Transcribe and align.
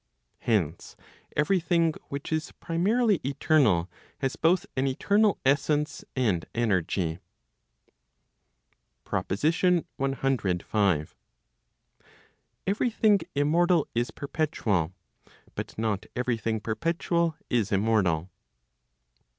Hence 0.39 0.95
every 1.37 1.59
thing 1.59 1.93
which 2.09 2.33
is 2.33 2.51
primarily 2.53 3.19
eternal, 3.23 3.87
has 4.17 4.35
both 4.35 4.65
an 4.75 4.87
eternal 4.87 5.39
essence 5.45 6.03
and 6.15 6.43
energy. 6.55 7.19
PROPOSITION 9.03 9.85
CV. 9.99 11.13
Every 12.65 12.89
thing 12.89 13.19
immortal 13.35 13.87
is 13.93 14.09
perpetual; 14.09 14.91
but 15.53 15.77
not 15.77 16.07
every 16.15 16.37
thing 16.37 16.61
perpetual 16.61 17.35
is 17.51 17.71
immortal. 17.71 18.31